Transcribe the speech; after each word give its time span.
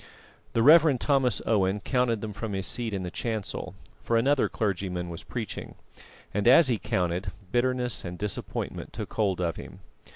The 0.53 0.63
Rev. 0.63 0.97
Thomas 0.97 1.43
Owen 1.45 1.79
counted 1.79 2.21
them 2.21 2.33
from 2.33 2.53
his 2.53 2.65
seat 2.65 2.91
in 2.91 3.03
the 3.03 3.11
chancel, 3.11 3.75
for 4.01 4.17
another 4.17 4.49
clergyman 4.49 5.09
was 5.09 5.21
preaching; 5.23 5.75
and, 6.33 6.47
as 6.47 6.69
he 6.69 6.79
counted, 6.79 7.31
bitterness 7.51 8.03
and 8.03 8.17
disappointment 8.17 8.93
took 8.93 9.13
hold 9.13 9.39
of 9.39 9.57
him. 9.57 9.81